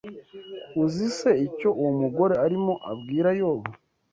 Uzi 0.83 1.07
se 1.17 1.31
icyo 1.47 1.69
uwo 1.79 1.91
mugore 2.01 2.33
arimo 2.45 2.73
abwira 2.91 3.29
Yobu 3.39 3.71